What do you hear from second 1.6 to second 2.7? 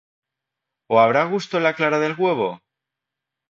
la clara del huevo?